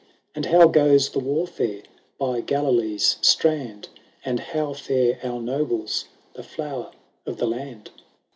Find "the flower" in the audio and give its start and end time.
6.33-6.89